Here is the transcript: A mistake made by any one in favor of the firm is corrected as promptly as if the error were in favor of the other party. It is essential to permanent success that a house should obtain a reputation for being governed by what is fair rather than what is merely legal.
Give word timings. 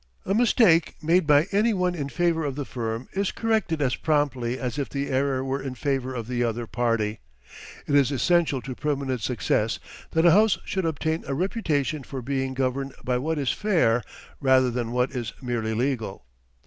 A 0.25 0.33
mistake 0.33 0.95
made 1.03 1.27
by 1.27 1.45
any 1.51 1.75
one 1.75 1.93
in 1.93 2.09
favor 2.09 2.43
of 2.43 2.55
the 2.55 2.65
firm 2.65 3.07
is 3.13 3.31
corrected 3.31 3.83
as 3.83 3.95
promptly 3.95 4.57
as 4.57 4.79
if 4.79 4.89
the 4.89 5.09
error 5.11 5.43
were 5.43 5.61
in 5.61 5.75
favor 5.75 6.15
of 6.15 6.27
the 6.27 6.43
other 6.43 6.65
party. 6.65 7.19
It 7.85 7.93
is 7.93 8.11
essential 8.11 8.63
to 8.63 8.73
permanent 8.73 9.21
success 9.21 9.77
that 10.13 10.25
a 10.25 10.31
house 10.31 10.57
should 10.65 10.85
obtain 10.85 11.23
a 11.27 11.35
reputation 11.35 12.01
for 12.01 12.23
being 12.23 12.55
governed 12.55 12.95
by 13.03 13.19
what 13.19 13.37
is 13.37 13.51
fair 13.51 14.01
rather 14.39 14.71
than 14.71 14.91
what 14.91 15.11
is 15.11 15.33
merely 15.39 15.75
legal. 15.75 16.25